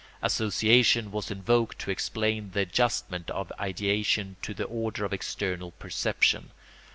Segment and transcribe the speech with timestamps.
[0.23, 6.49] Association was invoked to explain the adjustment of ideation to the order of external perception.